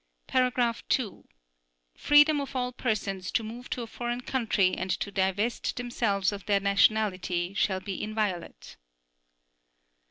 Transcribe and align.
(2) 0.89 1.27
Freedom 1.95 2.41
of 2.41 2.55
all 2.55 2.71
persons 2.71 3.31
to 3.31 3.43
move 3.43 3.69
to 3.69 3.83
a 3.83 3.85
foreign 3.85 4.19
country 4.21 4.73
and 4.73 4.89
to 4.89 5.11
divest 5.11 5.75
themselves 5.75 6.31
of 6.31 6.43
their 6.47 6.59
nationality 6.59 7.53
shall 7.53 7.79
be 7.79 8.01
inviolate. 8.01 8.77